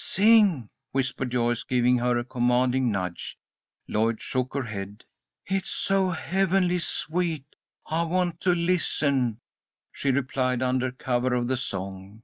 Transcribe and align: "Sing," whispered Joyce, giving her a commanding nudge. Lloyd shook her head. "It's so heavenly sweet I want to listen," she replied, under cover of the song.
"Sing," 0.00 0.68
whispered 0.92 1.32
Joyce, 1.32 1.64
giving 1.64 1.98
her 1.98 2.16
a 2.18 2.24
commanding 2.24 2.92
nudge. 2.92 3.36
Lloyd 3.88 4.20
shook 4.22 4.54
her 4.54 4.62
head. 4.62 5.04
"It's 5.44 5.72
so 5.72 6.10
heavenly 6.10 6.78
sweet 6.78 7.56
I 7.84 8.04
want 8.04 8.40
to 8.42 8.54
listen," 8.54 9.40
she 9.90 10.12
replied, 10.12 10.62
under 10.62 10.92
cover 10.92 11.34
of 11.34 11.48
the 11.48 11.56
song. 11.56 12.22